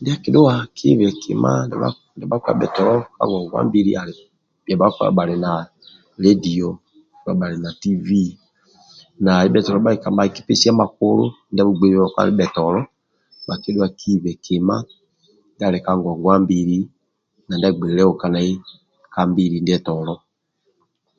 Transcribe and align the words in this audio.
Ndia 0.00 0.14
akidhuwa 0.18 0.54
kibe 0.76 1.06
kima 1.20 1.50
ndia 1.66 1.78
bhakpa 2.30 2.50
ndibhetolo 2.54 2.94
ka 3.16 3.22
ngongwa 3.28 3.60
mbili 3.68 3.90
ali 4.00 4.14
bhia 4.64 4.76
bhakpa 4.80 5.02
ndibha 5.06 5.22
hali 5.22 5.36
na 5.44 5.50
ledio 6.22 6.70
ndibha 6.76 7.32
bhali 7.38 7.58
na 7.64 7.70
tivi 7.80 8.24
na 9.24 9.30
ndibhetolo 9.40 9.78
bhakilikaga 9.84 10.12
nibhakikipesia 10.12 10.72
makulu 10.82 11.24
ndia 11.50 11.62
abhugbeibe 11.64 11.98
bhakpa 12.00 12.20
ndibhetolo 12.26 12.80
bhakidhuwa 13.46 13.88
kibe 14.00 14.30
ndia 14.36 15.64
ali 15.68 15.78
ka 15.84 15.92
ngongwa 15.98 16.34
na 16.38 16.42
ndia 17.56 18.08
ali 18.38 18.46
ka 19.14 19.20
mbili 19.30 19.56
ndie 19.60 19.78